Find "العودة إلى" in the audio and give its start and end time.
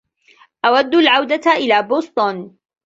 0.95-1.81